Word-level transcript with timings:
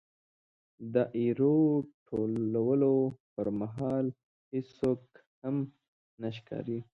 د 0.93 0.95
ایرو 1.17 1.57
ټولولو 2.07 2.93
پرمهال 3.33 4.05
هېڅوک 4.53 5.01
هم 5.41 5.55
نه 6.21 6.29
ښکاري. 6.37 6.79